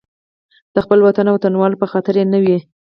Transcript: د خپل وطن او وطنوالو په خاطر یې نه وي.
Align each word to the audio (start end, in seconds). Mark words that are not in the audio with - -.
د 0.73 0.75
خپل 0.85 0.99
وطن 1.07 1.25
او 1.27 1.35
وطنوالو 1.37 1.81
په 1.81 1.87
خاطر 1.91 2.13
یې 2.19 2.25
نه 2.33 2.39
وي. 2.43 2.57